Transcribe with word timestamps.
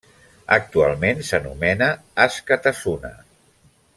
Actualment 0.53 1.21
s'anomena 1.27 1.91
Askatasuna. 2.27 3.15